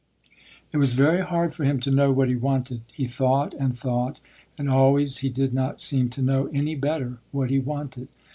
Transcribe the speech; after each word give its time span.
It 0.73 0.77
was 0.77 0.93
very 0.95 1.21
hard 1.21 1.53
for 1.53 1.63
him 1.63 1.79
to 1.81 1.91
know 1.91 2.11
what 2.11 2.27
he 2.27 2.35
wanted. 2.35 2.81
He 2.91 3.05
thought 3.05 3.53
and 3.53 3.77
thought, 3.77 4.19
and 4.57 4.67
always 4.67 5.19
he 5.19 5.29
did 5.29 5.53
not 5.53 5.79
seem 5.79 6.09
to 6.09 6.23
know 6.23 6.47
any 6.47 6.73
better 6.73 7.19
what 7.31 7.51
he 7.51 7.59
wanted. 7.59 8.07